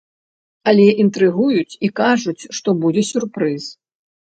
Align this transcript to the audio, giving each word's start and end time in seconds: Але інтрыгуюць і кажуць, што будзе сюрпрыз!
Але 0.71 0.87
інтрыгуюць 1.03 1.77
і 1.89 1.91
кажуць, 2.01 2.43
што 2.59 2.69
будзе 2.83 3.07
сюрпрыз! 3.13 3.63